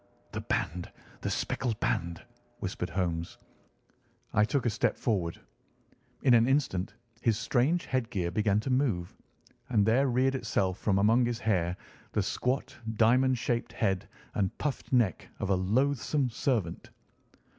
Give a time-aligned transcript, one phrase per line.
[0.31, 0.89] "The band!
[1.21, 2.23] the speckled band!"
[2.57, 3.37] whispered Holmes.
[4.33, 5.39] I took a step forward.
[6.23, 9.15] In an instant his strange headgear began to move,
[9.69, 11.77] and there reared itself from among his hair
[12.13, 16.89] the squat diamond shaped head and puffed neck of a loathsome serpent.